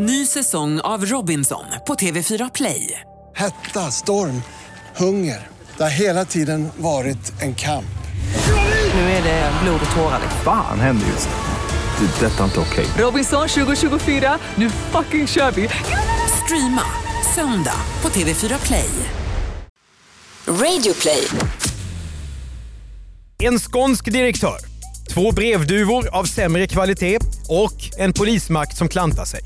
[0.00, 3.00] Ny säsong av Robinson på TV4 Play.
[3.36, 4.42] Hetta, storm,
[4.96, 5.48] hunger.
[5.76, 7.98] Det har hela tiden varit en kamp.
[8.94, 10.20] Nu är det blod och tårar.
[10.44, 12.06] Fan händer just nu.
[12.06, 12.26] Det.
[12.26, 12.86] är Detta är inte okej.
[12.98, 15.68] Robinson 2024, nu fucking kör vi!
[16.44, 16.82] Streama
[17.34, 18.90] söndag på TV4 Play.
[20.46, 21.28] Radio play.
[23.38, 24.58] En skånsk direktör,
[25.14, 27.18] två brevduvor av sämre kvalitet
[27.48, 29.40] och en polismakt som klantar sig.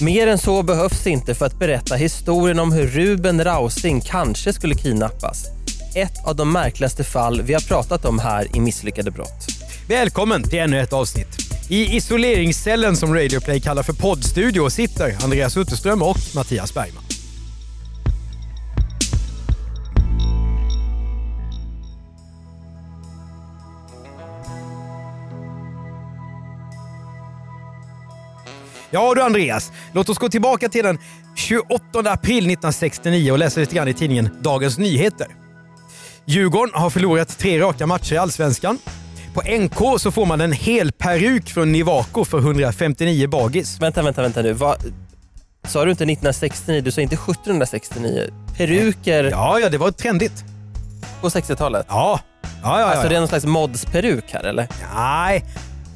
[0.00, 4.74] Mer än så behövs inte för att berätta historien om hur Ruben Rausing kanske skulle
[4.74, 5.46] kidnappas.
[5.94, 9.46] Ett av de märkligaste fall vi har pratat om här i Misslyckade brott.
[9.88, 11.28] Välkommen till ännu ett avsnitt.
[11.68, 17.07] I isoleringscellen som Radioplay kallar för poddstudio sitter Andreas Utterström och Mattias Bergman.
[28.90, 30.98] Ja du Andreas, låt oss gå tillbaka till den
[31.34, 35.26] 28 april 1969 och läsa lite grann i tidningen Dagens Nyheter.
[36.24, 38.78] Djurgården har förlorat tre raka matcher i Allsvenskan.
[39.34, 43.80] På NK så får man en hel peruk från Nivaco för 159 bagis.
[43.80, 44.52] Vänta, vänta, vänta nu.
[44.52, 44.76] Vad,
[45.68, 46.80] sa du inte 1969?
[46.80, 48.30] Du sa inte 1769?
[48.56, 50.44] Peruker Ja, ja, det var trendigt.
[51.20, 51.86] på 60-talet?
[51.88, 52.80] Ja, ja, ja.
[52.80, 52.86] ja.
[52.86, 54.68] Alltså det är någon slags mods-peruk här eller?
[54.94, 55.44] Nej,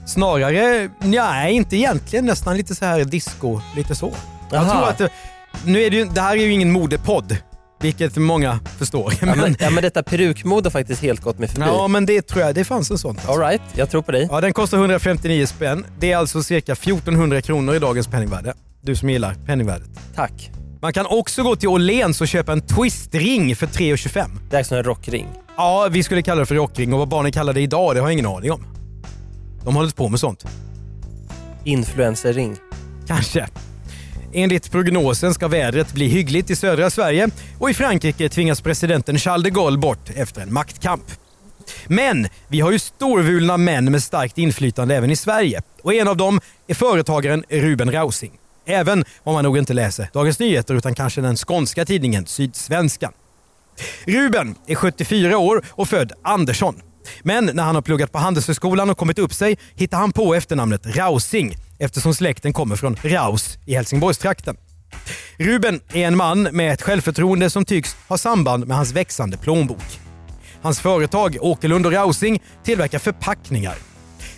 [0.06, 2.24] snarare nej, inte egentligen.
[2.26, 4.12] Nästan lite så här disco, lite så.
[4.50, 4.72] Jag Aha.
[4.72, 5.10] tror att det,
[5.64, 7.36] nu är det, ju, det här är ju ingen modepodd,
[7.80, 9.14] vilket många förstår.
[9.20, 11.66] Ja, men, ja, men detta perukmode har faktiskt helt gått mig förbi.
[11.66, 13.18] ja, men det tror jag, det fanns en sån.
[13.26, 14.28] All right, jag tror på dig.
[14.30, 15.86] Ja, den kostar 159 spänn.
[15.98, 18.54] Det är alltså cirka 1400 kronor i dagens penningvärde.
[18.82, 19.88] Du som gillar penningvärdet.
[20.14, 20.50] Tack.
[20.82, 24.28] Man kan också gå till Åhléns och köpa en twistring för 3,25.
[24.50, 25.26] Det är som en rockring.
[25.56, 28.08] Ja, vi skulle kalla det för rockring och vad barnen kallar det idag, det har
[28.08, 28.64] jag ingen aning om.
[29.64, 30.44] De håller inte på med sånt.
[31.64, 32.56] Influencerring.
[33.06, 33.48] Kanske.
[34.34, 39.44] Enligt prognosen ska vädret bli hyggligt i södra Sverige och i Frankrike tvingas presidenten Charles
[39.44, 41.04] de Gaulle bort efter en maktkamp.
[41.86, 46.16] Men vi har ju storvulna män med starkt inflytande även i Sverige och en av
[46.16, 48.32] dem är företagaren Ruben Rausing.
[48.66, 53.12] Även om man nog inte läser Dagens Nyheter utan kanske den skånska tidningen Sydsvenskan.
[54.04, 56.82] Ruben är 74 år och född Andersson.
[57.22, 60.96] Men när han har pluggat på Handelshögskolan och kommit upp sig hittar han på efternamnet
[60.96, 64.56] Rausing eftersom släkten kommer från Raus i Helsingborgstrakten.
[65.38, 70.00] Ruben är en man med ett självförtroende som tycks ha samband med hans växande plånbok.
[70.62, 73.74] Hans företag Åkerlund och Rausing tillverkar förpackningar.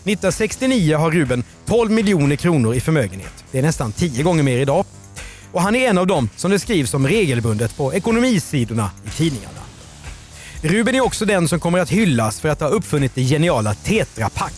[0.04, 3.44] 1969 har Ruben 12 miljoner kronor i förmögenhet.
[3.50, 4.84] Det är nästan 10 gånger mer idag.
[5.52, 9.63] Och han är en av dem som det skrivs om regelbundet på ekonomisidorna i tidningarna.
[10.64, 14.28] Ruben är också den som kommer att hyllas för att ha uppfunnit det geniala Tetra
[14.28, 14.52] Pak.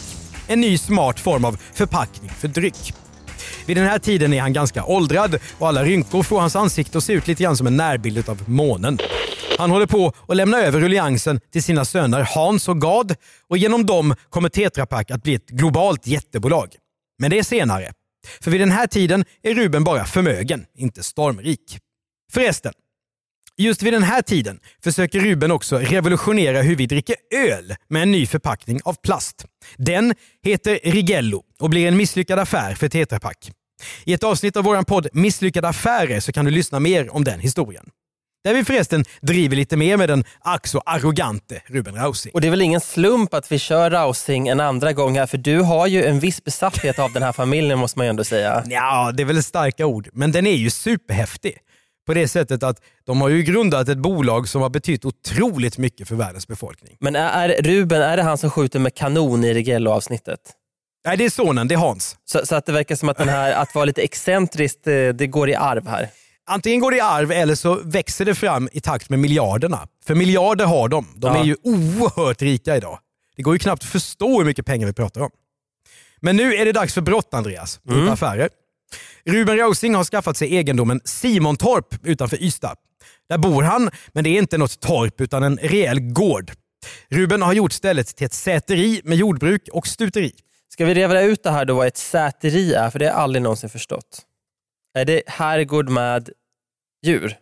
[0.47, 2.95] En ny smart form av förpackning för dryck.
[3.67, 7.05] Vid den här tiden är han ganska åldrad och alla rynkor får hans ansikte att
[7.05, 8.99] se ut lite grann som en närbild av månen.
[9.59, 13.17] Han håller på att lämna över ruljangsen till sina söner Hans och Gad
[13.49, 16.75] och genom dem kommer Tetra Pak att bli ett globalt jättebolag.
[17.19, 17.93] Men det är senare.
[18.41, 21.79] För vid den här tiden är Ruben bara förmögen, inte stormrik.
[22.33, 22.73] Förresten,
[23.59, 28.13] Just vid den här tiden försöker Ruben också revolutionera hur vi dricker öl med en
[28.13, 29.45] ny förpackning av plast.
[29.77, 33.51] Den heter Rigello och blir en misslyckad affär för Tetra Pak.
[34.05, 37.41] I ett avsnitt av vår podd Misslyckade affärer så kan du lyssna mer om den
[37.41, 37.85] historien.
[38.45, 42.33] Där vi förresten driver lite mer med den ack arrogante Ruben Rausing.
[42.35, 45.39] Och det är väl ingen slump att vi kör Rausing en andra gång här för
[45.39, 48.63] du har ju en viss besatthet av den här familjen måste man ju ändå säga.
[48.67, 51.59] Ja, det är väl starka ord, men den är ju superhäftig.
[52.07, 56.09] På det sättet att de har ju grundat ett bolag som har betytt otroligt mycket
[56.09, 56.97] för världens befolkning.
[57.01, 60.41] Men är, är Ruben, är det han som skjuter med kanon i Rigello-avsnittet?
[61.07, 62.17] Nej, det är sonen, det är Hans.
[62.25, 65.27] Så, så att det verkar som att den här, att vara lite excentriskt, eh, det
[65.27, 66.09] går i arv här.
[66.49, 69.89] Antingen går det i arv eller så växer det fram i takt med miljarderna.
[70.05, 71.07] För miljarder har de.
[71.17, 71.41] De Ja.
[71.41, 72.99] är ju oerhört rika idag.
[73.37, 75.31] Det går ju knappt att förstå hur mycket pengar vi pratar om.
[76.21, 78.49] Men nu är det dags för brott Andreas, inte affärer.
[79.25, 82.75] Ruben Rausing har skaffat sig egendomen Simontorp utanför Ystad.
[83.29, 86.51] Där bor han, men det är inte något torp utan en rejäl gård.
[87.09, 90.33] Ruben har gjort stället till ett säteri med jordbruk och stuteri.
[90.69, 92.91] Ska vi reda ut det här då vad ett säteri är?
[92.91, 94.23] För det har jag aldrig någonsin förstått.
[94.99, 96.31] Är det herrgård med
[97.07, 97.37] djur?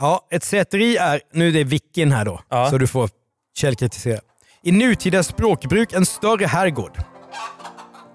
[0.00, 2.70] Ja, ett säteri är, nu är det Vicken här då, Ja.
[2.70, 3.10] så du får
[3.56, 4.20] källkritisera.
[4.62, 6.98] I nutida språkbruk en större herrgård.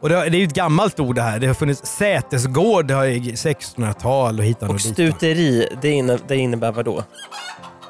[0.01, 1.39] Och det, det är ju ett gammalt ord det här.
[1.39, 6.17] Det har funnits sätesgård det har i 1600-tal och hitan och, Och stuteri, det, inne,
[6.27, 7.03] det innebär vad då?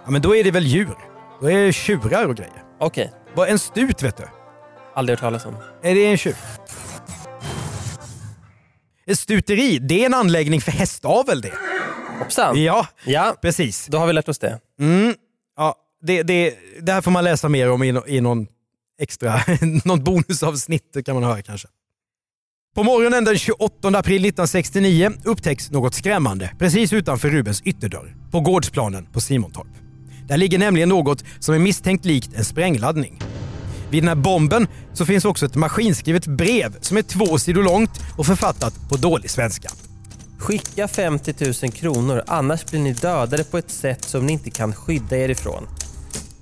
[0.06, 0.89] Ja, men då är det väl djur?
[1.41, 2.63] Då är det tjurar och grejer.
[2.79, 4.23] Okej, Vad En stut vet du?
[4.95, 5.56] aldrig hört talas om.
[5.83, 6.35] Är det en tjur?
[9.06, 11.53] Ett stuteri, det är en anläggning för hästavel det.
[12.19, 12.63] Hoppsan.
[12.63, 13.88] Ja, Ja, precis.
[13.88, 14.59] då har vi lärt oss det.
[15.57, 18.47] Ja, det, det, det här får man läsa mer om i, no- i någon
[19.01, 19.39] extra,
[19.85, 21.67] något bonusavsnitt kan man höra kanske.
[22.79, 29.05] På morgonen den 28 april 1969 upptäcks något skrämmande precis utanför Rubens ytterdörr på gårdsplanen
[29.05, 29.67] på Simontorp.
[30.27, 33.19] Där ligger nämligen något som är misstänkt likt en sprängladdning.
[33.91, 37.91] Vid den här bomben så finns också ett maskinskrivet brev som är två sidor långt
[38.17, 39.69] och författat på dålig svenska.
[40.37, 41.33] Skicka 50
[41.63, 45.29] 000 kronor annars blir ni dödade på ett sätt som ni inte kan skydda er
[45.29, 45.67] ifrån.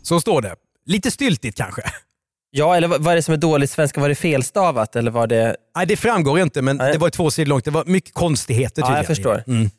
[0.02, 0.56] Så står det.
[0.86, 1.82] Lite styltigt kanske.
[2.58, 4.02] Ja, eller vad är det som är dåligt svenska?
[4.02, 5.56] Var det felstavat eller var det...
[5.76, 6.92] Nej, det framgår inte, men Nej.
[6.94, 7.66] det var två sidor långt.
[7.66, 9.16] Det var mycket konstigheter Ja, jag tydligen.
[9.16, 9.54] förstår.
[9.54, 9.70] Mm.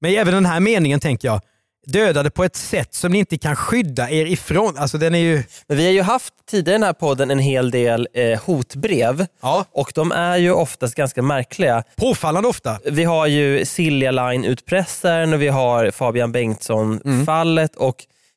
[0.00, 1.40] Men även den här meningen tänker jag,
[1.86, 4.76] dödade på ett sätt som ni inte kan skydda er ifrån.
[4.78, 5.42] Alltså den är ju...
[5.68, 9.26] Men vi har ju haft tidigare i den här podden en hel del eh, hotbrev
[9.42, 9.64] Ja.
[9.72, 11.82] och de är ju oftast ganska märkliga.
[11.96, 12.78] Påfallande ofta.
[12.84, 17.96] Vi har ju Silja Line-utpressaren och vi har Fabian Bengtsson-fallet och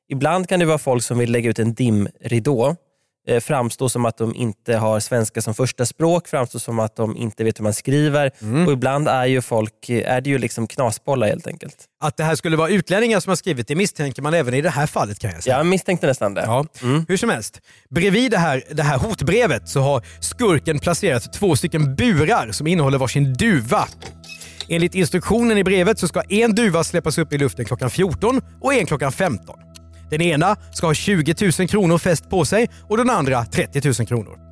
[0.10, 2.76] ibland kan det vara folk som vill lägga ut en dimridå.
[3.30, 7.18] Eh, framstå som att de inte har svenska som första språk, framstå som att de
[7.18, 8.32] inte vet hur man skriver
[8.66, 11.76] och ibland är ju folk eh, är det ju liksom knasbollar helt enkelt.
[12.04, 14.70] Att det här skulle vara utlänningar som har skrivit det misstänker man även i det
[14.70, 15.58] här fallet kan jag säga.
[15.58, 16.42] Jag misstänkte nästan det.
[16.42, 16.66] Ja,
[17.08, 17.62] hur som helst.
[17.90, 22.98] Bredvid det här, det här hotbrevet så har skurken placerat två stycken burar som innehåller
[22.98, 23.88] varsin duva.
[24.70, 28.74] Enligt instruktionen i brevet så ska en duva släppas upp i luften klockan 14 och
[28.74, 29.69] en klockan 15.
[30.10, 33.94] Den ena ska ha 20 000 kronor fäst på sig och den andra 30 000
[34.08, 34.50] kronor.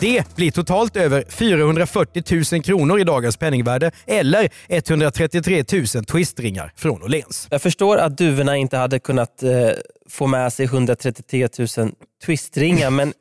[0.00, 2.22] Det blir totalt över 440
[2.52, 7.48] 000 kronor i dagens penningvärde eller 133 000 twistringar från Åhléns.
[7.50, 9.50] Jag förstår att duvorna inte hade kunnat eh,
[10.10, 11.48] få med sig 133
[11.78, 11.92] 000
[12.24, 13.12] twistringar men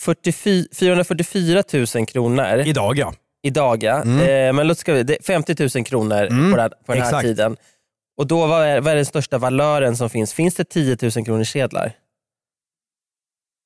[0.00, 1.62] 44, 444
[1.94, 3.14] 000 kronor Idag ja.
[3.42, 3.98] idag, ja.
[4.02, 7.08] eh, men låt ska vi, det är 50 000 kronor på, den, på den här
[7.08, 7.22] exakt.
[7.22, 7.56] tiden.
[8.20, 10.32] Och då, vad är, vad är den största valören som finns?
[10.32, 11.92] Finns det 10 000 kronor sedlar?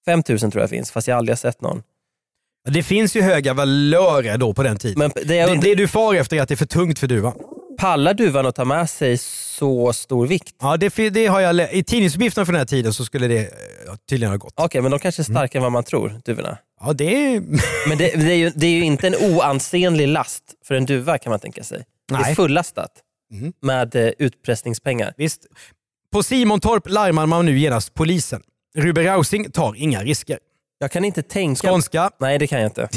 [0.06, 1.82] 5 000 tror jag finns, fast jag aldrig har sett någon.
[2.68, 4.98] Det finns ju höga valörer då på den tiden.
[4.98, 7.06] Men det, Det, är, det du far efter är att det är för tungt för
[7.06, 7.32] duvan.
[7.78, 10.54] pallar duvan att ta med sig så stor vikt?
[10.60, 13.50] Ja, det, det har jag I tidningsuppgifterna från den här tiden så skulle det
[14.08, 14.54] tydligen ha gått.
[14.56, 16.58] Okej, men de kanske är starkare än vad man tror, duvorna.
[16.80, 17.40] Ja, det är...
[17.88, 21.18] Men det, det, är ju, det är ju inte en oansenlig last för en duva
[21.18, 21.84] kan man tänka sig.
[22.08, 22.34] Det är Nej.
[23.40, 25.14] Fullastat med eh, utpressningspengar.
[25.16, 25.46] Visst.
[26.12, 28.42] På Simontorp larmar man nu genast polisen.
[28.78, 30.38] Ruben Rausing tar inga risker.
[30.78, 31.68] Jag kan inte tänka...
[31.68, 32.10] Skånska.
[32.20, 32.88] Nej, det kan jag inte.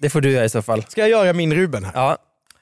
[0.00, 0.82] Det får du göra i så fall.
[0.88, 1.92] Ska jag göra min Ruben här?
[1.94, 2.16] Ja,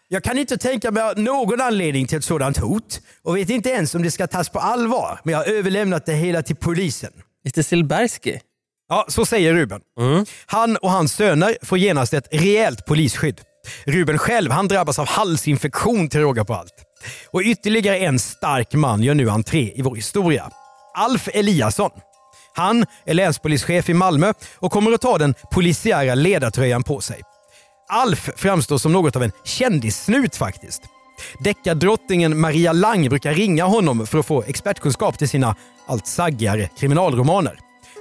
[0.09, 3.95] Jag kan inte tänka mig någon anledning till ett sådant hot och vet inte ens
[3.95, 5.21] om det ska tas på allvar.
[5.25, 7.13] Men jag har överlämnat det hela till polisen.
[7.45, 8.39] lite Silbersky.
[8.89, 9.81] Ja, så säger Ruben.
[10.47, 13.41] Han och hans söner får genast ett rejält polisskydd.
[13.87, 16.75] Ruben själv han drabbas av halsinfektion till råga på allt.
[17.31, 20.51] Och ytterligare en stark man gör nu entré i vår historia.
[20.95, 21.91] Alf Eliasson.
[22.55, 27.21] Han är länspolischef i Malmö och kommer att ta den polisiära ledartröjan på sig.
[27.89, 30.83] Alf framstår som något av en kändissnut faktiskt.
[31.41, 35.57] Deckardrottningen Maria Lang brukar ringa honom för att få expertkunskap till sina
[35.87, 37.59] allt saggigare kriminalromaner.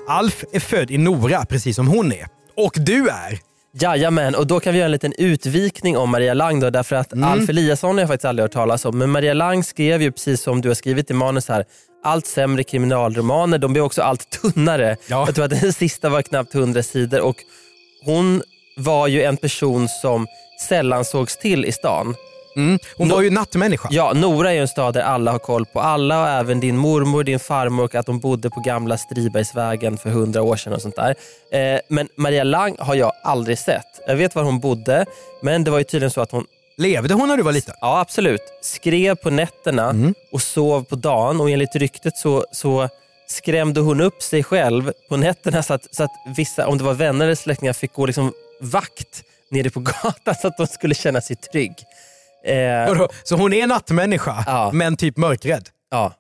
[0.07, 2.27] Alf är född i Nora, precis som hon är.
[2.57, 3.50] Och du är?
[3.73, 7.23] Jajamän, och då kan vi göra en liten utvikning om Maria Lang då, därför att
[7.23, 10.41] Alf Eliasson har jag faktiskt aldrig hört talas om, men Maria Lang skrev ju precis
[10.41, 11.65] som du har skrivit i manus här,
[12.03, 14.97] allt sämre kriminalromaner, de blir också allt tunnare.
[15.07, 15.25] Ja.
[15.25, 17.35] Jag tror att den sista var knappt 100 sidor och
[18.05, 18.41] hon
[18.77, 20.27] var ju en person som
[20.69, 22.15] sällan sågs till i stan.
[22.55, 22.79] Mm.
[22.97, 23.87] Hon Nå- var ju nattmänniska.
[23.91, 27.23] Ja, Nora är en stad där alla har koll på alla och även din mormor,
[27.23, 30.95] din farmor och att de bodde på gamla Stribergsvägen för hundra år sedan och sånt
[30.95, 31.15] där.
[31.51, 33.85] Eh, men Maria Lang har jag aldrig sett.
[34.07, 35.05] Jag vet var hon bodde,
[35.41, 36.45] men det var ju tydligen så att hon
[36.77, 37.75] Levde hon när du var liten?
[37.81, 38.41] Ja, absolut.
[38.61, 39.95] Skrev på nätterna
[40.31, 42.89] och sov på dagen och enligt ryktet så, så
[43.27, 46.93] skrämde hon upp sig själv på nätterna så att, så att vissa, om det var
[46.93, 51.21] vänner eller släktingar, fick gå liksom vakt nere på gatan så att de skulle känna
[51.21, 51.73] sig trygg.
[52.45, 53.07] Eh?
[53.23, 54.71] Så hon är nattmänniska, Ja.
[54.73, 55.69] men typ mörkrädd?
[55.91, 56.13] Ja.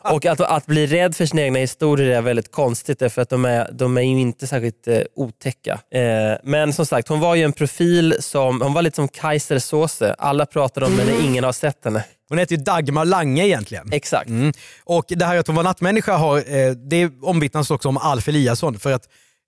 [0.00, 3.44] och att, att bli rädd för sina egna historier är väldigt konstigt därför att de
[3.44, 5.72] är, de är ju inte särskilt eh, otäcka.
[5.94, 9.58] Eh, men som sagt, hon var ju en profil som, hon var lite som Kaiser
[9.58, 10.14] Soße.
[10.18, 12.04] Alla pratar om henne, ingen har sett henne.
[12.28, 13.92] Hon heter ju Dagmar Lange egentligen.
[13.92, 14.28] Exakt.
[14.28, 14.52] Mm.
[14.84, 18.78] Och det här att hon var nattmänniska har, eh, det omvittnas också om Alf Eliasson.
[18.78, 19.02] För att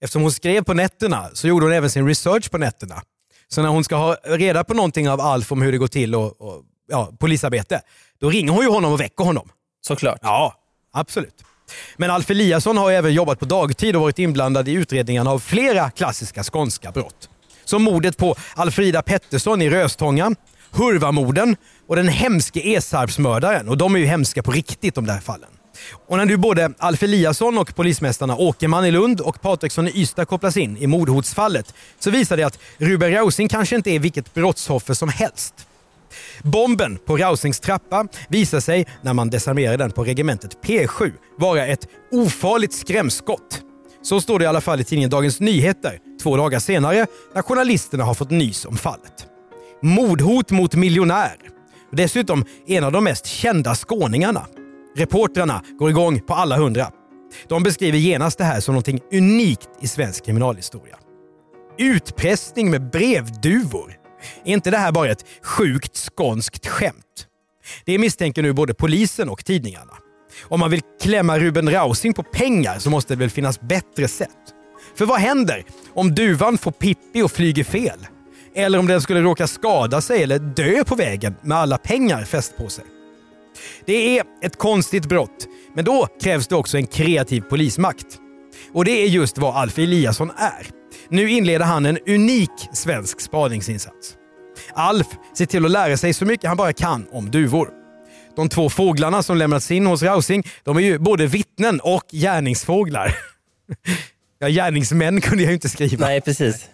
[0.05, 3.03] eftersom hon skrev på nätterna så gjorde hon även sin research på nätterna.
[3.53, 6.15] Så när hon ska ha reda på någonting av Alf om hur det går till
[6.15, 7.81] och, och ja, polisarbete,
[8.21, 9.49] då ringer hon ju honom och väcker honom.
[9.81, 10.19] Såklart.
[10.23, 10.55] Ja,
[10.93, 11.45] absolut.
[11.97, 15.91] Men Alf Eliasson har även jobbat på dagtid och varit inblandad i utredningarna av flera
[15.91, 17.29] klassiska skånska brott.
[17.65, 20.35] Som mordet på Alfrida Pettersson i Röstånga,
[20.71, 21.57] Hurvamorden
[21.87, 23.69] och den hemske Esarpsmördaren.
[23.69, 25.51] Och de är ju hemska på riktigt de där fallen.
[26.07, 30.25] Och när nu både Alf Eliasson och polismästarna Åkerman i Lund och Patriksson i Ystad
[30.25, 34.95] kopplas in i mordhotsfallet så visar det att Ruben Rausing kanske inte är vilket brottsoffer
[34.95, 35.55] som helst.
[36.43, 41.89] Bomben på Rausings trappa visar sig, när man desarmerar den på regementet P7, vara ett
[42.11, 43.61] ofarligt skrämskott.
[44.03, 48.05] Så står det i alla fall i tidningen Dagens Nyheter två dagar senare när journalisterna
[48.05, 49.27] har fått nys om fallet.
[49.83, 51.37] Mordhot mot miljonär.
[51.93, 54.47] Dessutom en av de mest kända skåningarna.
[54.97, 56.91] Reportrarna går igång på alla hundra.
[57.49, 60.97] De beskriver genast det här som något unikt i svensk kriminalhistoria.
[61.79, 63.95] Utpressning med brevduvor.
[64.45, 67.27] Är inte det här bara ett sjukt skånskt skämt?
[67.85, 69.93] Det misstänker nu både polisen och tidningarna.
[70.43, 74.29] Om man vill klämma Ruben Rausing på pengar så måste det väl finnas bättre sätt.
[74.97, 78.07] För vad händer om duvan får Pippi och flyger fel?
[78.55, 82.57] Eller om den skulle råka skada sig eller dö på vägen med alla pengar fäst
[82.57, 82.85] på sig?
[83.87, 88.07] Det är ett konstigt brott, men då krävs det också en kreativ polismakt.
[88.73, 90.67] Och det är just vad Alf Eliasson är.
[91.09, 94.17] Nu inleder han en unik svensk spaningsinsats.
[94.75, 95.07] Alf
[95.39, 97.69] ser till att lära sig så mycket han bara kan om duvor.
[98.37, 103.17] De två fåglarna som lämnats in hos Rausing de är ju både vittnen och gärningsfåglar.
[104.39, 106.07] Ja, gärningsmän kunde jag ju inte skriva.
[106.07, 106.69] Nej, precis.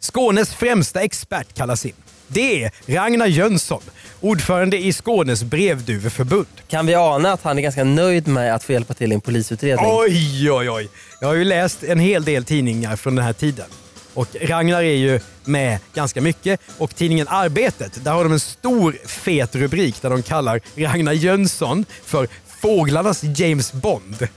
[0.00, 1.92] Skånes främsta expert kallas in.
[2.32, 3.82] Det är Ragnar Jönsson,
[4.20, 6.46] ordförande i Skånes brevduveförbund.
[6.68, 9.20] Kan vi ana att han är ganska nöjd med att få hjälpa till i en
[9.20, 9.86] polisutredning?
[9.88, 10.88] Oj, oj, oj.
[11.20, 13.66] Jag har ju läst en hel del tidningar från den här tiden.
[14.14, 16.60] Och Ragnar är ju med ganska mycket.
[16.78, 21.84] Och tidningen Arbetet, där har de en stor fet rubrik där de kallar Ragnar Jönsson
[22.04, 22.28] för
[22.60, 24.28] Fåglarnas James Bond.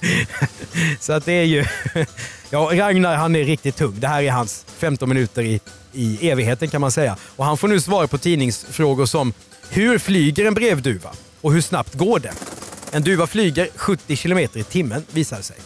[1.00, 1.64] Så att det är ju...
[2.50, 3.94] Ja, Ragnar han är riktigt tung.
[4.00, 5.60] Det här är hans 15 minuter i,
[5.92, 7.16] i evigheten kan man säga.
[7.36, 9.32] Och han får nu svara på tidningsfrågor som
[9.70, 11.10] Hur flyger en brevduva?
[11.40, 12.32] Och hur snabbt går det?
[12.92, 15.56] En duva flyger 70 km i timmen visar det sig.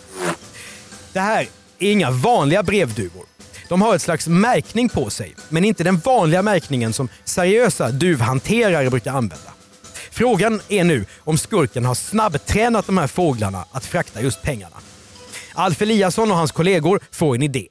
[1.12, 3.24] Det här är inga vanliga brevduvor.
[3.68, 8.90] De har ett slags märkning på sig, men inte den vanliga märkningen som seriösa duvhanterare
[8.90, 9.52] brukar använda.
[10.10, 14.76] Frågan är nu om skurken har snabbtränat de här fåglarna att frakta just pengarna.
[15.54, 17.68] Alf Eliasson och hans kollegor får en idé.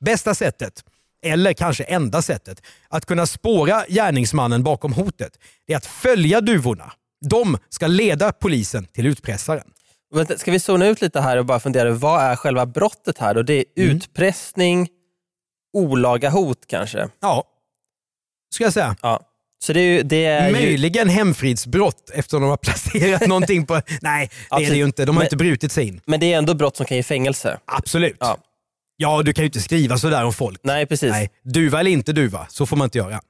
[0.00, 0.84] Bästa sättet,
[1.26, 5.32] eller kanske enda sättet, att kunna spåra gärningsmannen bakom hotet
[5.66, 6.92] är att följa duvorna.
[7.28, 9.66] De ska leda polisen till utpressaren.
[10.14, 13.36] Vänta, ska vi zona ut lite här och bara fundera, vad är själva brottet här?
[13.36, 13.96] Och det är Mm.
[13.96, 14.88] utpressning,
[15.72, 17.08] olaga hot kanske?
[17.20, 17.44] Ja,
[18.54, 18.96] ska jag säga.
[19.02, 19.20] Ja.
[19.64, 20.02] Så det är ju...
[20.02, 23.80] Det är ju Möjligen hemfridsbrott eftersom de har placerat någonting på...
[24.02, 25.04] Nej, det är det ju inte.
[25.04, 26.00] De har Men- inte brutit sig in.
[26.04, 27.58] men det är ändå brott som kan ge fängelse.
[27.64, 28.16] Absolut.
[28.20, 28.38] Ja.
[29.02, 30.60] Ja, du kan ju inte skriva sådär om folk.
[30.64, 31.10] Nej, precis.
[31.10, 33.20] Nej, duva eller inte duva, så får man inte göra.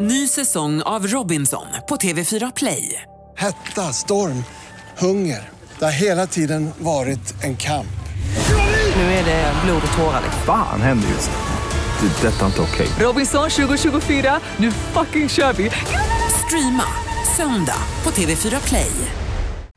[0.00, 3.02] Ny säsong av Robinson på TV4 Play.
[3.36, 4.44] Hetta, storm,
[4.98, 5.50] hunger.
[5.78, 7.86] Det har hela tiden varit en kamp.
[8.96, 10.22] Nu är det blod och tårar.
[10.46, 12.06] Fan händer just det.
[12.06, 12.88] Det är detta inte okej.
[13.06, 15.70] Robinson 2024, nu fucking kör vi!
[16.46, 16.86] Streama
[17.36, 18.92] söndag på TV4 Play.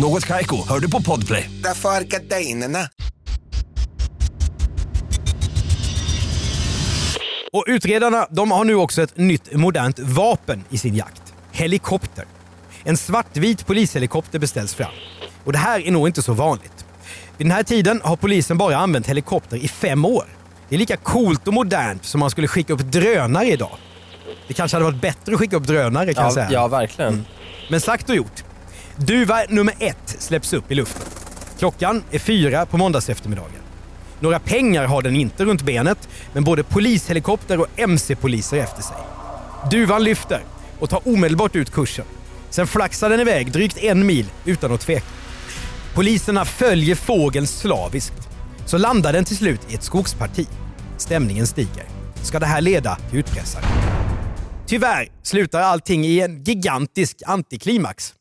[0.00, 1.50] Något Kaiko, hör du på Podplay.
[1.62, 2.78] Därför är gardinerna.
[7.52, 11.22] Och utredarna de har nu också ett nytt modernt vapen i sin jakt.
[11.52, 12.24] Helikopter.
[12.84, 14.90] En svartvit polishelikopter beställs fram.
[15.44, 16.84] Och det här är nog inte så vanligt.
[17.36, 20.24] Vid den här tiden har polisen bara använt helikopter i fem år.
[20.68, 23.76] Det är lika coolt och modernt som man skulle skicka upp drönare idag.
[24.48, 26.48] Det kanske hade varit bättre att skicka upp drönare kan jag Ja, säga.
[26.52, 27.26] ja, verkligen.
[27.70, 28.44] Men sagt och gjort.
[29.06, 31.06] Duva nummer ett släpps upp i luften.
[31.58, 33.60] Klockan är fyra på måndagseftermiddagen.
[34.20, 38.96] Några pengar har den inte runt benet, men både polishelikopter och mc-poliser är efter sig.
[39.70, 40.40] Duvan lyfter
[40.78, 42.04] och tar omedelbart ut kursen.
[42.50, 45.06] Sen flaxar den iväg drygt en mil utan att tveka.
[45.94, 48.28] Poliserna följer fågeln slaviskt.
[48.66, 50.46] Så landar den till slut i ett skogsparti.
[50.96, 51.84] Stämningen stiger.
[52.22, 53.64] Ska det här leda till utpressare?
[54.66, 58.14] Tyvärr slutar allting i en gigantisk antiklimax.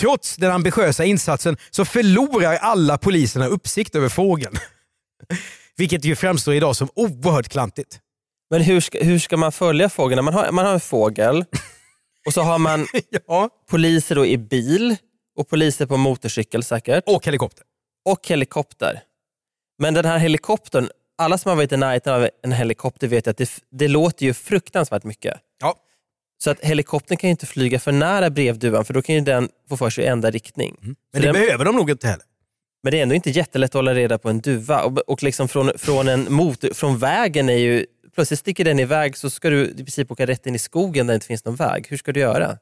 [0.00, 4.56] Trots den ambitiösa insatsen så förlorar alla poliserna uppsikt över fågeln.
[5.76, 8.00] Vilket ju framstår idag som oerhört klantigt.
[8.50, 10.24] Men hur ska, hur ska man följa fågeln?
[10.24, 11.44] Man har, man har en fågel
[12.26, 12.86] Och så har man
[13.26, 13.48] Ja.
[13.70, 14.96] poliser då i bil
[15.38, 17.04] och poliser på motorcykel säkert.
[17.06, 17.64] Och helikopter.
[18.04, 19.02] Och helikopter.
[19.78, 23.36] Men den här helikoptern, alla som har varit i närheten av en helikopter vet att
[23.36, 25.40] det, det låter ju fruktansvärt mycket.
[25.60, 25.74] Ja.
[26.44, 29.76] Så att helikoptern kan inte flyga för nära brevduvan för då kan ju den få
[29.76, 30.76] för sig att ändra riktning.
[30.80, 32.24] Men Så det den, behöver de nog inte heller.
[32.82, 34.82] men det är ändå inte jättelätt att hålla reda på en duva.
[34.82, 39.16] Och, och liksom från, från, en motor, från vägen är ju, plötsligt sticker den iväg
[39.16, 41.56] så ska du i princip åka rätt in i skogen där det inte finns någon
[41.56, 41.86] väg.
[41.90, 42.58] Hur ska du göra?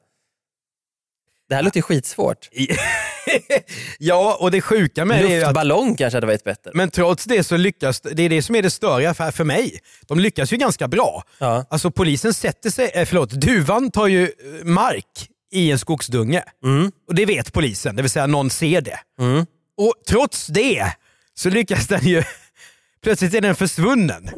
[1.49, 2.49] Det här låter ju skitsvårt.
[3.99, 6.71] ja, och det sjuka med det är att Luftballong kanske hade varit bättre.
[6.73, 9.79] Men trots det så lyckas, det är det som är det störiga för, för mig.
[10.07, 11.23] De lyckas ju ganska bra.
[11.37, 11.65] Ja.
[11.69, 16.43] Alltså polisen sätter sig, eh, förlåt, duvan tar ju eh, mark i en skogsdunge.
[16.63, 16.91] Mm.
[17.07, 18.99] Och det vet polisen, det vill säga någon ser det.
[19.19, 19.45] Mm.
[19.77, 20.85] Och trots det
[21.33, 22.23] så lyckas den ju,
[23.03, 24.29] plötsligt är den försvunnen.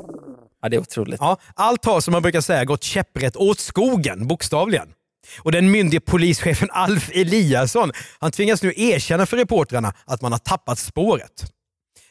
[0.61, 1.19] Ja, det är otroligt.
[1.19, 4.87] Ja, allt har som man brukar säga gått käpprätt åt skogen, bokstavligen.
[5.39, 10.39] Och den myndige polischefen Alf Eliasson han tvingas nu erkänna för reportrarna att man har
[10.39, 11.51] tappat spåret.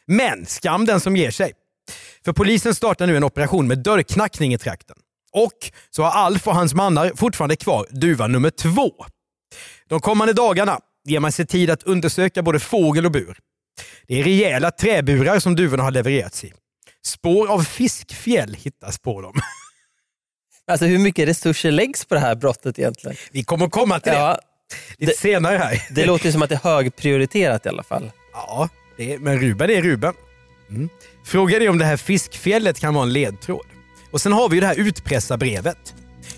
[0.07, 1.53] Men skam den som ger sig.
[2.25, 4.95] För polisen startar nu en operation med dörrknackning i trakten.
[5.33, 8.91] Och så har Alf och hans mannar fortfarande kvar duva nummer två.
[9.89, 13.37] De kommande dagarna ger man sig tid att undersöka både fågel och bur.
[14.07, 16.53] Det är rejäla träburar som duvorna har levererats i.
[17.05, 19.33] Spår av fiskfjäll hittas på dem.
[20.71, 23.17] Alltså hur mycket resurser läggs på det här brottet egentligen?
[23.31, 24.39] Vi kommer komma till det Ja,
[24.97, 25.83] lite det- senare här.
[25.91, 28.11] det låter som att det är högprioriterat i alla fall.
[28.33, 30.13] Ja, det är, men Ruben är Ruben.
[30.69, 30.89] Mm.
[31.25, 33.65] Frågan är om det här fiskfjället kan vara en ledtråd.
[34.11, 35.93] Och sen har vi ju det här utpressarbrevet.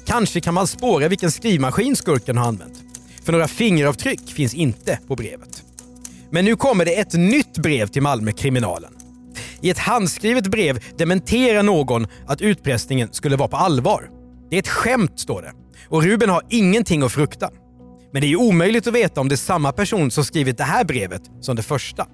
[0.05, 2.83] Kanske kan man spåra vilken skrivmaskin skurken har använt.
[3.23, 5.63] För några fingeravtryck finns inte på brevet.
[6.31, 8.93] Men nu kommer det ett nytt brev till Malmökriminalen.
[9.61, 14.09] I ett handskrivet brev dementerar någon att utpressningen skulle vara på allvar.
[14.49, 15.51] Det är ett skämt, står det.
[15.89, 17.49] Och Ruben har ingenting att frukta.
[18.13, 20.63] Men det är ju omöjligt att veta om det är samma person som skrivit det
[20.63, 22.07] här brevet som det första.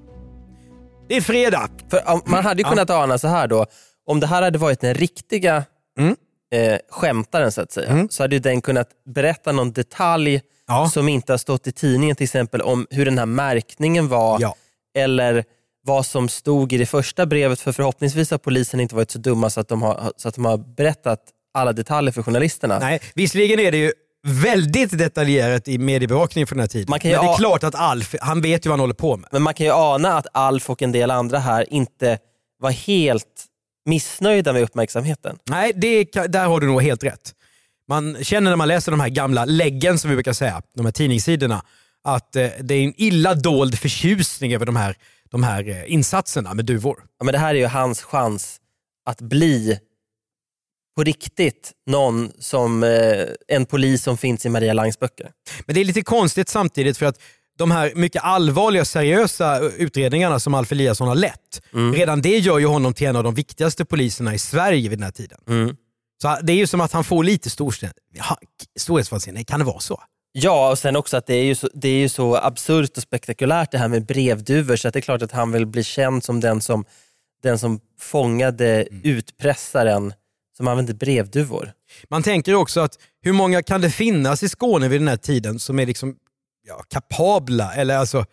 [1.09, 1.69] Det är fredag.
[1.89, 3.65] För man hade ju kunnat ana så här då,
[4.07, 5.63] om det här hade varit den riktiga
[5.99, 6.15] Mm.
[6.53, 10.89] eh, skämtaren så att säga, så hade ju den kunnat berätta någon detalj Ja.
[10.93, 14.55] som inte har stått i tidningen till exempel om hur den här märkningen var Ja.
[14.97, 15.43] eller
[15.85, 19.49] vad som stod i det första brevet för förhoppningsvis har polisen inte varit så dumma
[19.49, 21.19] så att de har, så att de har berättat
[21.53, 22.79] alla detaljer för journalisterna.
[22.79, 23.91] Nej, visserligen är det ju
[24.27, 26.87] väldigt detaljerat i mediebevakningen för den här tiden.
[26.89, 28.93] Man kan ju Men det är klart att Alf, han vet ju vad han håller
[28.93, 29.29] på med.
[29.31, 32.17] Men man kan ju ana att Alf och en del andra här inte
[32.59, 33.45] var helt
[33.85, 35.37] missnöjda med uppmärksamheten.
[35.49, 37.33] Nej, det, där har du nog helt rätt.
[37.87, 40.93] Man känner när man läser de här gamla läggen som vi brukar säga, de här
[40.93, 41.63] tidningssidorna,
[42.03, 44.95] att eh, det är en illa dold förtjusning över de här,
[45.31, 47.03] de här eh, insatserna med duvor.
[47.19, 48.57] Ja, men det här är ju hans chans
[49.05, 49.79] att bli
[50.95, 55.31] på riktigt någon som eh, en polis som finns i Maria Langs böcker.
[55.65, 57.21] Men det är lite konstigt samtidigt för att
[57.57, 61.61] de här mycket allvarliga seriösa utredningarna som Alf Eliasson har lett,
[61.93, 65.03] redan det gör ju honom till en av de viktigaste poliserna i Sverige vid den
[65.03, 65.39] här tiden.
[65.47, 65.75] Mm.
[66.21, 67.49] Så det är ju som att han får lite
[68.79, 70.03] storhetsvansinne, kan det vara så?
[70.31, 73.03] Ja, och sen också att det är, ju så, det är ju så absurt och
[73.03, 76.23] spektakulärt det här med brevduvor så att det är klart att han vill bli känd
[76.23, 76.85] som den som,
[77.43, 80.13] den som fångade utpressaren
[80.57, 81.73] som använde brevduvor.
[82.09, 85.59] Man tänker också att hur många kan det finnas i Skåne vid den här tiden
[85.59, 86.15] som är liksom
[86.67, 88.25] ja, kapabla eller alltså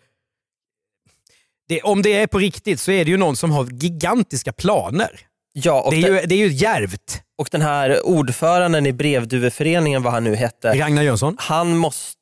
[1.67, 5.19] det, om det är på riktigt så är det ju någon som har gigantiska planer.
[5.53, 7.23] Ja, och, Det är, den, ju, det är ju djärvt.
[7.37, 11.35] och den här ordföranden i brevduveföreningen, vad han nu hette, Ragnar Jönsson.
[11.39, 12.17] han måste,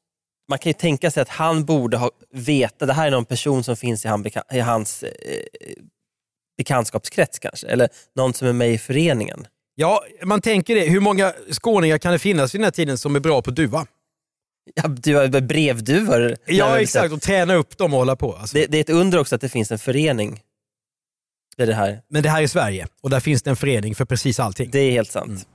[0.49, 3.63] man kan ju tänka sig att han borde ha veta, det här är någon person
[3.63, 5.09] som finns i, han, i hans eh,
[6.57, 9.47] bekantskapskrets kanske, eller någon som är med i föreningen.
[9.81, 10.81] Ja, man tänker det.
[10.81, 13.85] Hur många skåningar kan det finnas vid den här tiden som är bra på duva?
[14.75, 16.35] Ja, du har brevduvor.
[16.45, 17.13] Ja, exakt.
[17.13, 18.35] Och träna upp dem och hålla på.
[18.35, 18.57] Alltså.
[18.57, 20.41] Det, det är ett under också att det finns en förening.
[21.57, 22.01] Det, det, här.
[22.09, 24.69] Men det här är Sverige och där finns det en förening för precis allting.
[24.71, 25.47] det är helt sant.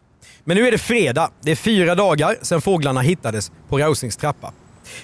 [0.44, 1.30] Men nu är det fredag.
[1.40, 4.52] Det är fyra dagar sedan fåglarna hittades på Rausings trappa.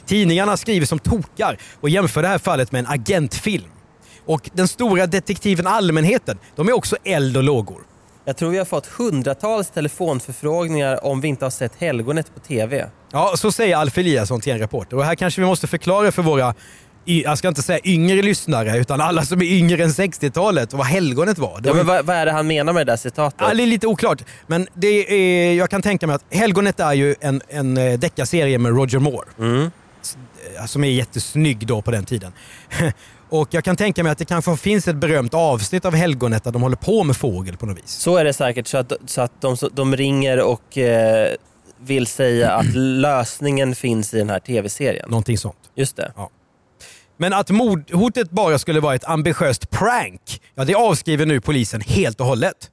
[0.06, 3.70] Tidningarna skriver som tokar och jämför det här fallet med en agentfilm.
[4.26, 7.89] Och den stora detektiven allmänheten, de är också eld och lågor.
[8.31, 12.87] Jag tror vi har fått hundratals telefonförfrågningar om vi inte har sett Helgonet på TV.
[13.12, 14.97] Ja, så säger Alf Eliasson till en reporter.
[14.97, 16.55] Och här kanske vi måste förklara för våra,
[17.05, 21.38] jag ska inte säga yngre lyssnare, utan alla som är yngre än 60-talet vad helgonet
[21.38, 21.61] var.
[21.64, 23.40] Ja, men vad, vad är det han menar med det där citatet?
[23.49, 26.93] Ja, det är lite oklart, men det är, jag kan tänka mig att Helgonet är
[26.93, 29.29] ju en, en eh, deckarserie med Roger Moore.
[29.38, 29.71] Mm.
[30.59, 32.33] Eh, Som är jättesnygg då på den tiden.
[33.31, 36.53] Och jag kan tänka mig att det kanske finns ett berömt avsnitt av Helgonet där
[36.53, 37.90] de håller på med fågel på något vis.
[37.90, 41.35] Så är det säkert, så att, så att de, de ringer och eh,
[41.81, 45.11] vill säga att lösningen finns i den här tv-serien.
[45.11, 45.59] Någonting sånt.
[45.75, 46.12] Just det.
[47.16, 52.21] Men att mordhotet bara skulle vara ett ambitiöst prank, ja det avskriver nu polisen helt
[52.21, 52.71] och hållet.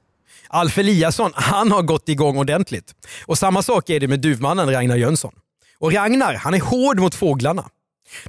[0.48, 2.92] Alf Eliasson, han har gått igång ordentligt.
[3.26, 5.32] Och samma sak är det med duvmannen Ragnar Jönsson.
[5.78, 7.64] Och Ragnar, han är hård mot fåglarna.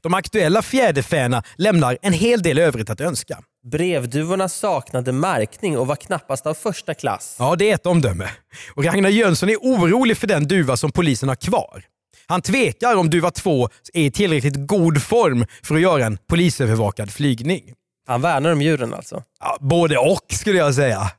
[0.01, 3.39] De aktuella fjäderfäna lämnar en hel del övrigt att önska.
[3.71, 7.35] Brevduvorna saknade märkning och var knappast av första klass.
[7.39, 8.29] Ja, det är ett omdöme.
[8.75, 11.83] Och Ragnar Jönsson är orolig för den duva som polisen har kvar.
[12.27, 17.11] Han tvekar om duva 2 är i tillräckligt god form för att göra en polisövervakad
[17.11, 17.73] flygning.
[18.07, 19.23] Han värnar om djuren alltså?
[19.39, 21.11] Ja, både och skulle jag säga.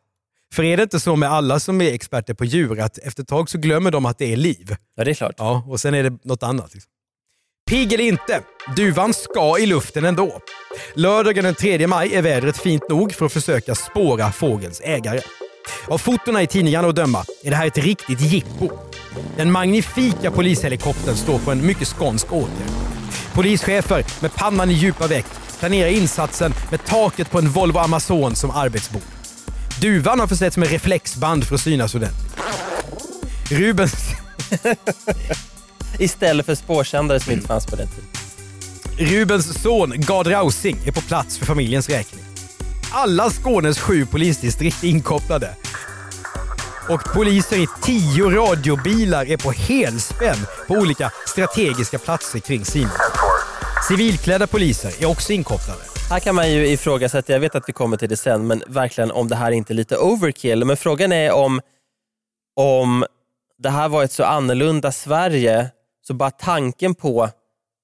[0.55, 3.29] För är det inte så med alla som är experter på djur att efter ett
[3.29, 4.77] tag så glömmer de att det är liv?
[4.97, 5.35] Ja, det är klart.
[5.39, 6.75] Ja, och sen är det något annat.
[6.75, 6.90] Liksom.
[7.71, 8.43] Pigg eller inte,
[8.77, 10.41] duvan ska i luften ändå.
[10.95, 15.21] Lördagen den 3 maj är vädret fint nog för att försöka spåra fågelns ägare.
[15.89, 18.71] Av fotona i tidningarna att döma är det här ett riktigt jippo.
[19.37, 22.67] Den magnifika polishelikoptern står på en mycket skånsk åker.
[23.35, 25.27] Polischefer med pannan i djupa veck
[25.59, 29.03] planerar insatsen med taket på en Volvo Amazon som arbetsbord.
[29.81, 32.37] Duvan har försetts med reflexband för att synas ordentligt.
[33.51, 33.95] Rubens...
[35.99, 38.09] Istället för spårsändare som inte fanns på den tiden.
[39.01, 42.25] Rubens son Gard Rausing är på plats för familjens räkning.
[42.93, 45.57] Alla Skånes sju polisdistrikt är inkopplade.
[46.89, 50.37] Och poliser i tio radiobilar är på helspänn
[50.69, 52.91] på olika strategiska platser kring Simon.
[53.89, 55.81] Civilklädda poliser är också inkopplade.
[56.11, 59.11] Här kan man ju ifrågasätta, jag vet att vi kommer till det sen, men verkligen
[59.11, 60.65] om det här inte är lite overkill.
[60.65, 61.61] Men frågan är om,
[62.57, 63.05] om
[63.59, 65.71] det här var ett så annorlunda Sverige,
[66.11, 67.29] så bara tanken på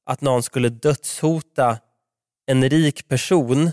[0.07, 1.79] att någon skulle dödshota
[2.47, 3.71] en rik person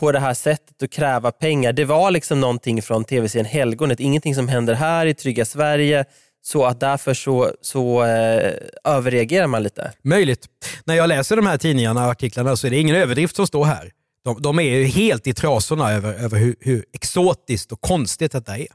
[0.00, 4.00] på det här sättet och kräva pengar, det var liksom någonting från tv-serien Helgonet.
[4.00, 6.04] Ingenting som händer här i trygga Sverige,
[6.42, 8.52] så att därför så, så eh,
[8.84, 9.92] överreagerar man lite.
[10.02, 10.48] Möjligt.
[10.84, 13.64] När jag läser de här tidningarna och artiklarna så är det ingen överdrift som står
[13.64, 13.92] här.
[14.24, 18.58] De, de är ju helt i trasorna över, över hur, hur exotiskt och konstigt detta
[18.58, 18.66] är.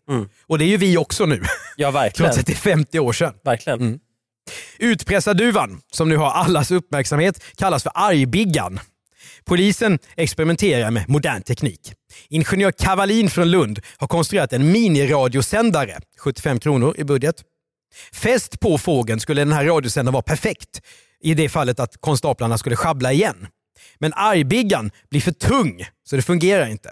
[0.47, 1.41] Och det är ju vi också nu.
[1.77, 2.31] Ja, verkligen.
[2.31, 3.33] Trots att det är 50 år sedan.
[3.43, 3.99] verkligen.
[4.79, 8.79] Utpressarduvan, som nu har allas uppmärksamhet, kallas för argbiggan.
[9.45, 11.93] Polisen experimenterar med modern teknik.
[12.29, 17.35] Ingenjör Kavalin från Lund har konstruerat en miniradiosändare, 75 kronor i budget.
[18.13, 20.81] Fäst på fågeln skulle den här radiosändaren vara perfekt
[21.23, 23.47] i det fallet att konstaplarna skulle schabbla igen.
[23.99, 26.91] Men argbiggan blir för tung, så det fungerar inte.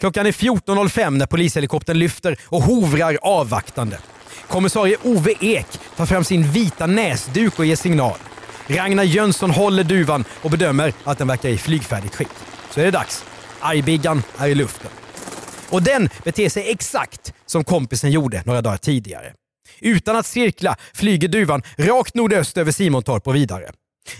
[0.00, 3.98] Klockan är 14.05 när polishelikoptern lyfter och hovrar avvaktande.
[4.48, 8.18] Kommissarie Ove Ek tar fram sin vita näsduk och ger signal.
[8.66, 12.28] Ragnar Jönsson håller duvan och bedömer att den verkar i flygfärdigt skick.
[12.70, 13.24] Så är det dags.
[13.60, 14.90] Argbiggan är i luften.
[15.70, 19.32] Och den beter sig exakt som kompisen gjorde några dagar tidigare.
[19.80, 23.70] Utan att cirkla flyger duvan rakt nordöst över Simontorp och vidare.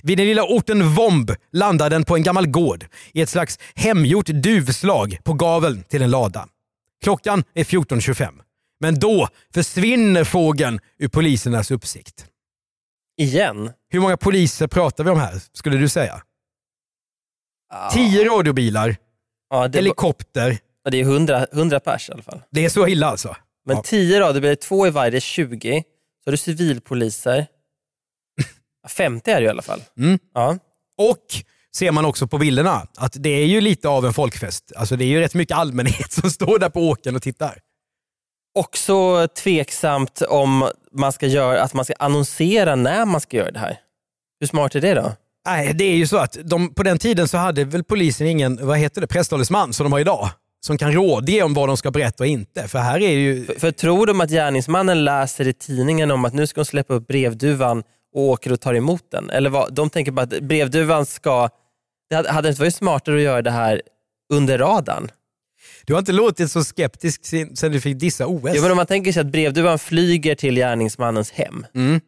[0.02, 4.26] Vid den lilla orten Vomb landar den på en gammal gård i ett slags hemgjort
[4.26, 6.48] duvslag på gaveln till en lada.
[7.04, 8.43] Klockan är 14.25.
[8.80, 12.26] Men då försvinner fågeln ur polisernas uppsikt.
[13.20, 13.72] Igen?
[13.88, 16.22] Hur många poliser pratar vi om här, skulle du säga?
[17.92, 18.96] Tio radiobilar,
[19.68, 20.58] det, helikopter.
[20.84, 22.42] ja, det är 100, 100 pers i alla fall.
[22.50, 23.37] Det är så illa alltså?
[23.66, 23.82] Men Ja.
[23.82, 25.82] 10 då, det blir två i varje, det är 20.
[26.24, 27.46] Så har du civilpoliser.
[28.82, 29.82] Ja, 50 är det ju i alla fall.
[29.98, 30.18] Mm.
[30.34, 30.58] Ja.
[30.98, 31.24] Och
[31.76, 34.72] ser man också på bilderna att det är ju lite av en folkfest.
[34.76, 37.58] Alltså det är ju rätt mycket allmänhet som står där på åkern och tittar.
[38.55, 43.59] Också tveksamt om man ska göra, att man ska annonsera när man ska göra det
[43.59, 43.79] här.
[44.40, 45.12] Hur smart är det då?
[45.47, 48.67] Nej, det är ju så att de, på den tiden så hade väl polisen ingen,
[48.67, 50.29] vad heter det, presstalesman som de har idag.
[50.67, 52.69] Som kan rådge om vad de ska berätta och inte.
[52.69, 53.45] För här är ju...
[53.45, 56.95] För, för tror de att gärningsmannen läser i tidningen om att nu ska de släppa
[56.95, 57.83] upp brevduvan
[58.14, 59.31] och åker och tar emot den?
[59.31, 61.49] Eller vad, de tänker bara att brevduvan ska...
[62.11, 63.83] Det hade, hade det inte varit smartare att göra det här
[64.33, 65.11] under radarn?
[65.87, 68.53] Du har inte låtit så skeptisk sen, sen du fick dissa OS.
[68.55, 71.66] Jo, men om man tänker sig att brevduvan flyger till gärningsmannens hem.
[71.75, 72.01] Mm.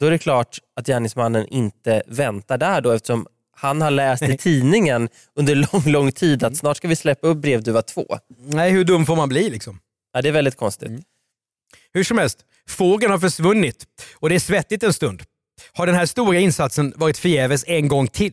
[0.00, 4.36] Då är det klart att gärningsmannen inte väntar där då eftersom han har läst i
[4.38, 8.18] tidningen under lång, lång tid att snart ska vi släppa upp brevduva 2.
[8.38, 9.80] Nej, hur dum får man bli liksom?
[10.12, 10.90] Ja, det är väldigt konstigt.
[11.92, 15.22] Hur som helst, fågeln har försvunnit och det är svettigt en stund.
[15.72, 18.32] Har den här stora insatsen varit förgäves en gång till?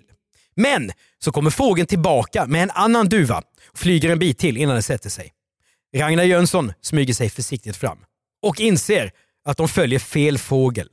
[0.55, 4.75] Men så kommer fågeln tillbaka med en annan duva och flyger en bit till innan
[4.75, 5.31] den sätter sig.
[5.95, 7.97] Ragnar Jönsson smyger sig försiktigt fram
[8.41, 9.11] och inser
[9.45, 10.89] att de följer fel fågel.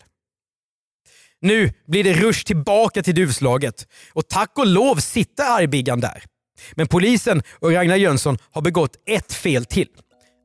[1.41, 6.25] Nu blir det rush tillbaka till duvslaget och tack och lov sitter argbiggan där.
[6.75, 9.89] Men polisen och Ragnar Jönsson har begått ett fel till.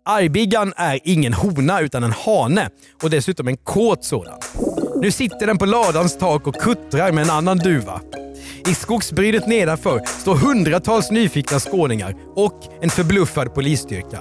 [0.05, 2.69] Argbiggan är ingen hona utan en hane
[3.03, 4.39] och dessutom en kåt sådan.
[5.01, 8.01] Nu sitter den på ladans tak och kuttrar med en annan duva.
[8.67, 14.19] I skogsbrynet nedanför står hundratals nyfikna skåningar och en förbluffad polisstyrka.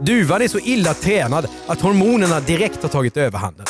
[0.00, 3.66] Duvan är så illa tränad att hormonerna direkt har tagit överhanden.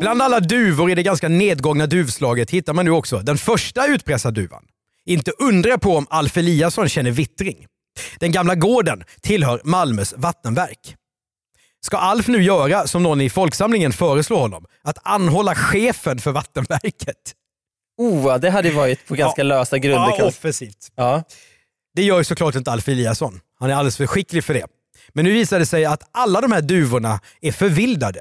[0.00, 4.62] Bland alla duvor i det ganska nedgångna duvslaget hittar man nu också den första utpressarduvan.
[5.06, 7.66] Inte undra på om Alf Eliasson känner vittring.
[8.18, 10.96] Den gamla gården tillhör Malmös vattenverk.
[11.84, 14.64] Ska Alf nu göra som någon i folksamlingen föreslår honom?
[14.82, 17.16] Att anhålla chefen för vattenverket?
[17.98, 19.44] Oh, det hade varit på ganska Ja.
[19.48, 20.14] lösa grunder.
[20.18, 20.92] Ja, offensivt.
[20.96, 21.22] ja.
[21.94, 23.40] Det gör ju såklart inte Alf Eliasson.
[23.58, 24.66] Han är alldeles för skicklig för det.
[25.12, 28.20] Men nu visar det sig att alla de här duvorna är förvildade.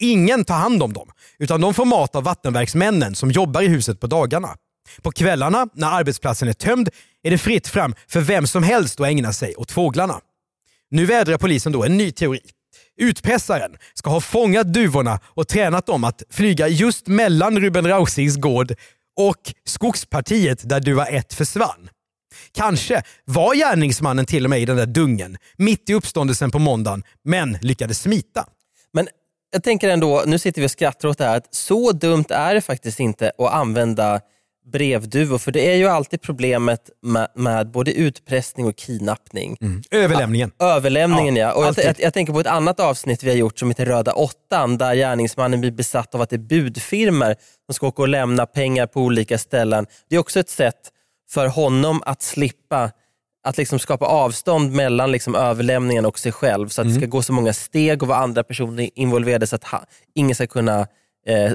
[0.00, 4.00] Ingen tar hand om dem, utan de får mat av vattenverksmännen som jobbar i huset
[4.00, 4.56] på dagarna.
[5.02, 6.88] På kvällarna, när arbetsplatsen är tömd,
[7.22, 10.20] är det fritt fram för vem som helst att ägna sig åt fåglarna.
[10.90, 12.40] Nu vädrar polisen då en ny teori.
[13.00, 18.74] Utpressaren ska ha fångat duvorna och tränat dem att flyga just mellan Ruben Rausings gård
[19.16, 21.90] och skogspartiet där duva 1 försvann.
[22.52, 27.02] Kanske var gärningsmannen till och med i den där dungen mitt i uppståndelsen på måndagen,
[27.24, 28.46] men lyckades smita.
[28.92, 29.08] Men
[29.52, 32.54] jag tänker ändå, nu sitter vi och skrattar åt det här, att så dumt är
[32.54, 34.20] det faktiskt inte att använda
[34.70, 35.38] brevduvor.
[35.38, 39.56] För det är ju alltid problemet med, med både utpressning och kidnappning.
[39.90, 40.50] Överlämningen.
[40.58, 41.46] Överlämningen ja.
[41.48, 43.86] Ja, Och jag, jag, jag tänker på ett annat avsnitt vi har gjort som heter
[43.86, 48.08] Röda åttan där gärningsmannen blir besatt av att det är budfirmer som ska åka och
[48.08, 49.86] lämna pengar på olika ställen.
[50.10, 50.92] Det är också ett sätt
[51.30, 52.90] för honom att slippa
[53.44, 57.22] att liksom skapa avstånd mellan liksom överlämningen och sig själv så att det ska gå
[57.22, 60.80] så många steg och vara andra personer involverade så att ha, ingen ska kunna
[61.26, 61.52] eh,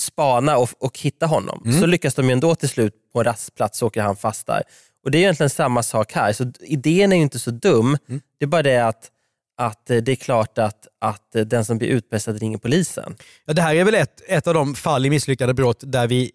[0.00, 1.72] spana och, och hitta honom.
[1.80, 4.62] Så lyckas de ju ändå till slut på en rastplats så åker han fast där.
[5.04, 6.32] Och Det är egentligen samma sak här.
[6.32, 7.98] Så idén är ju inte så dum.
[8.38, 9.10] Det är bara det att,
[9.58, 13.16] att eh, det är klart att, att eh, den som blir utpressad ringer polisen.
[13.46, 16.30] Ja, det här är väl ett, ett av de fall i misslyckade brott där vi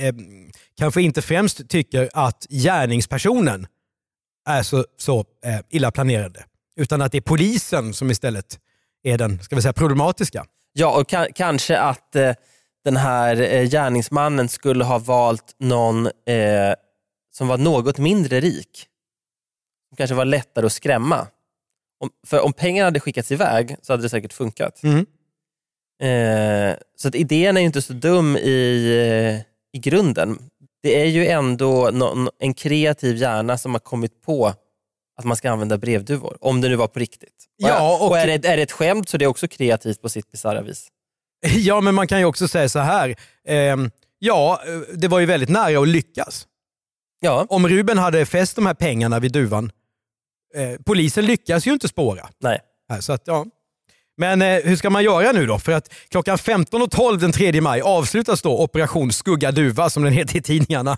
[0.00, 0.14] eh,
[0.78, 3.66] kanske inte främst tycker att gärningspersonen
[4.48, 6.44] är så, så eh, illa planerade.
[6.76, 8.58] Utan att det är polisen som istället
[9.02, 10.44] är den ska vi säga, problematiska.
[10.72, 12.32] Ja, och ka- kanske att eh,
[12.86, 16.74] den här eh, gärningsmannen skulle ha valt någon eh,
[17.36, 18.86] som var något mindre rik.
[19.88, 21.26] Som kanske var lättare att skrämma.
[22.00, 24.82] Om, för om pengarna hade skickats iväg så hade det säkert funkat.
[24.82, 25.06] Mm.
[26.02, 28.86] Eh, så att idén är ju inte så dum i,
[29.34, 30.38] eh, i grunden.
[30.82, 34.46] Det är ju ändå nå- en kreativ hjärna som har kommit på
[35.18, 36.36] att man ska använda brevduvor.
[36.40, 37.44] Om det nu var på riktigt.
[37.56, 40.08] Ja, och- och är, det, är det ett skämt så det är också kreativt på
[40.08, 40.88] sitt bisarra vis.
[41.42, 43.16] Ja, men man kan ju också säga så här.
[43.48, 46.46] ehm, ja, eh, det var ju väldigt nära att lyckas.
[47.20, 49.70] Ja, Om Ruben hade fäst de här pengarna vid duvan,
[50.54, 52.28] eh, polisen lyckas ju inte spåra.
[52.40, 52.60] nej.
[53.00, 53.46] Så att, ja.
[54.16, 55.58] Men eh, hur ska man göra nu då?
[55.58, 60.36] För att klockan 15.12 den 3 maj avslutas då Operation Skugga Duva som den heter
[60.36, 60.96] i tidningarna.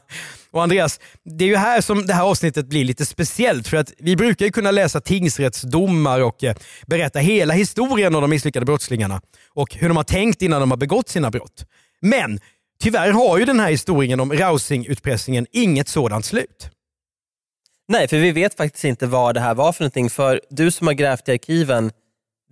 [0.51, 3.93] Och Andreas, det är ju här som det här avsnittet blir lite speciellt för att
[3.99, 9.21] vi brukar ju kunna läsa tingsrättsdomar och eh, berätta hela historien om de misslyckade brottslingarna
[9.55, 11.65] och hur de har tänkt innan de har begått sina brott.
[12.01, 12.41] Men
[12.83, 16.71] tyvärr har ju den här historien om Rausing-utpressningen inget sådant slut.
[17.89, 20.11] Nej, för vi vet faktiskt inte vad det här var för någonting.
[20.11, 21.91] För du som har grävt i arkiven,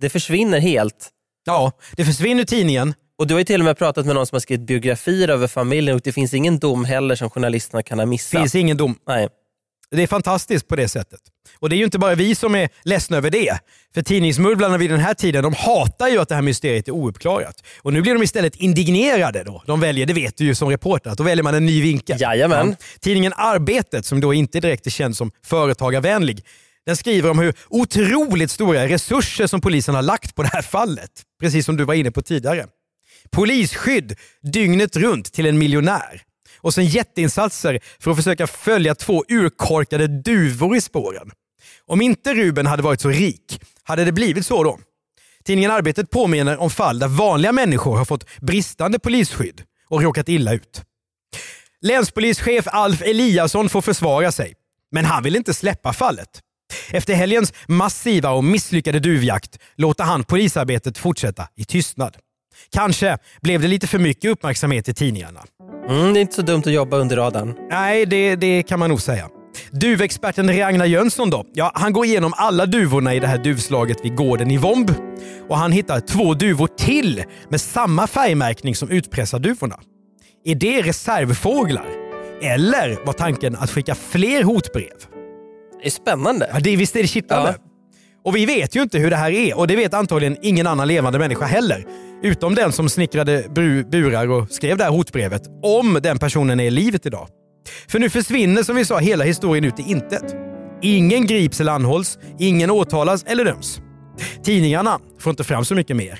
[0.01, 1.09] det försvinner helt.
[1.45, 2.93] Ja, det försvinner tidningen.
[3.19, 5.47] Och Du har ju till och med pratat med någon som har skrivit biografier över
[5.47, 8.41] familjen och det finns ingen dom heller som journalisterna kan ha missat.
[8.41, 8.95] finns ingen dom.
[9.07, 9.29] Nej.
[9.91, 11.19] Det är fantastiskt på det sättet.
[11.59, 13.59] Och det är ju inte bara vi som är ledsna över det.
[13.93, 17.63] För tidningsmurvlarna vid den här tiden de hatar ju att det här mysteriet är ouppklarat.
[17.81, 19.43] Och nu blir de istället indignerade.
[19.43, 19.63] Då.
[19.65, 22.21] De väljer, det vet du ju som reporter, att då väljer man en ny vinkel.
[22.21, 22.75] Jajamän.
[22.99, 26.45] Tidningen Arbetet, som då inte direkt är känd som företagarvänlig,
[26.87, 31.11] den skriver om hur otroligt stora resurser som polisen har lagt på det här fallet.
[31.39, 32.67] Precis som du var inne på tidigare.
[33.31, 36.21] Polisskydd dygnet runt till en miljonär.
[36.57, 41.31] Och sen jätteinsatser för att försöka följa två urkorkade duvor i spåren.
[41.85, 44.79] Om inte Ruben hade varit så rik, hade det blivit så då?
[45.43, 50.53] Tidningen Arbetet påminner om fall där vanliga människor har fått bristande polisskydd och råkat illa
[50.53, 50.81] ut.
[51.81, 54.53] Länspolischef Alf Eliasson får försvara sig,
[54.91, 56.41] men han vill inte släppa fallet.
[56.91, 62.17] Efter helgens massiva och misslyckade duvjakt låter han polisarbetet fortsätta i tystnad.
[62.71, 65.43] Kanske blev det lite för mycket uppmärksamhet i tidningarna.
[65.89, 67.55] Mm, det är inte så dumt att jobba under radarn.
[67.69, 69.29] Nej, det, det kan man nog säga.
[69.71, 71.45] Duvexperten Ragnar Jönsson då?
[71.53, 74.93] Ja, han går igenom alla duvorna i det här duvslaget vid gården i Vomb.
[75.49, 79.79] Och han hittar två duvor till med samma färgmärkning som utpressarduvorna.
[80.45, 81.87] Är det reservfåglar?
[82.41, 85.16] Eller var tanken att skicka fler hotbrev?
[85.81, 86.49] Det är spännande.
[86.53, 87.55] Ja, det, visst är det kittlande?
[87.57, 87.63] Ja.
[88.25, 90.87] Och vi vet ju inte hur det här är och det vet antagligen ingen annan
[90.87, 91.85] levande människa heller.
[92.23, 93.43] Utom den som snickrade
[93.91, 95.41] burar och skrev det här hotbrevet.
[95.63, 97.27] Om den personen är i livet idag.
[97.87, 100.35] För nu försvinner som vi sa hela historien ut i intet.
[100.81, 103.81] Ingen grips eller anhålls, ingen åtalas eller döms.
[104.43, 106.19] Tidningarna får inte fram så mycket mer.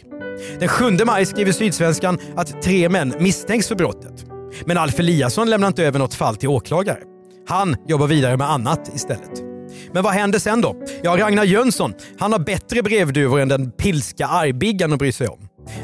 [0.60, 4.26] Den 7 maj skriver Sydsvenskan att tre män misstänks för brottet.
[4.66, 7.00] Men Alf Eliasson lämnar inte över något fall till åklagare.
[7.48, 9.47] Han jobbar vidare med annat istället.
[9.94, 10.76] Men vad händer sen då?
[11.04, 15.40] Ja, Ragnar Jönsson, han har bättre brevduvor än den pilska argbiggan att bry sig om.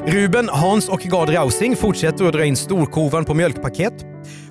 [0.05, 3.93] Ruben, Hans och Gard Rausing fortsätter att dra in storkovan på mjölkpaket.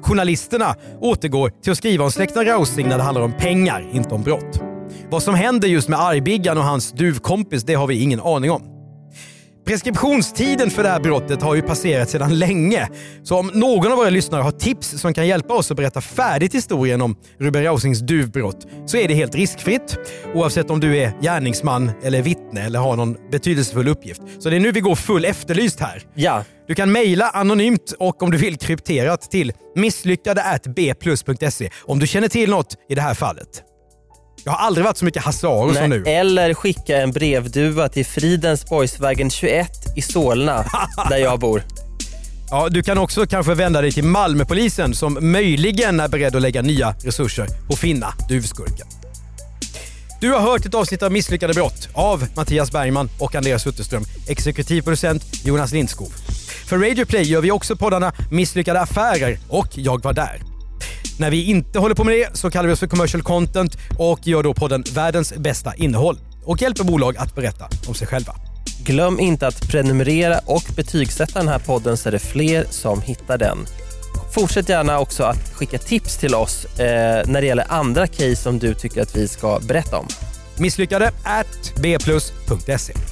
[0.03, 4.23] Journalisterna återgår till att skriva om släkten Rausing när det handlar om pengar, inte om
[4.23, 4.61] brott.
[5.11, 8.72] Vad som händer just med argbiggan och hans duvkompis, det har vi ingen aning om.
[9.64, 12.88] Preskriptionstiden för det här brottet har ju passerat sedan länge.
[13.22, 16.55] Så om någon av våra lyssnare har tips som kan hjälpa oss att berätta färdigt
[16.55, 19.98] historien om Ruben Rausings duvbrott så är det helt riskfritt.
[20.35, 24.22] Oavsett om du är gärningsman eller vittne eller har någon betydelsefull uppgift.
[24.38, 26.03] Så det är nu vi går full efterlyst här.
[26.14, 32.29] Ja, Du kan mejla anonymt och om du vill krypterat till misslyckade.bplus.se om du känner
[32.29, 33.62] till något i det här fallet.
[34.44, 36.05] Jag har aldrig varit så mycket Hasse Aro som nu.
[36.07, 40.64] eller skicka en brevduva till Fridensborgsvägen 21 i Solna,
[41.09, 41.62] där jag bor.
[42.50, 46.62] Ja, du kan också kanske vända dig till Malmöpolisen som möjligen är beredd att lägga
[46.62, 48.87] nya resurser på att finna duvskurken.
[50.20, 54.05] Du har hört ett avsnitt av Misslyckade brott av Mattias Bergman och Andreas Utterström.
[54.28, 56.09] Exekutiv producent Jonas Lindskov.
[56.68, 60.52] För Radio Play gör vi också poddarna Misslyckade affärer och Jag var där.
[61.18, 64.27] När vi inte håller på med det så kallar vi oss för commercial content och
[64.27, 68.35] gör då podden Världens bästa innehåll och hjälper bolag att berätta om sig själva.
[68.85, 73.38] Glöm inte att prenumerera och betygsätta den här podden så är det fler som hittar
[73.38, 73.59] den.
[74.35, 78.59] Fortsätt gärna också att skicka tips till oss eh, när det gäller andra case som
[78.59, 80.07] du tycker att vi ska berätta om.
[80.59, 83.12] Misslyckade at bplus.se.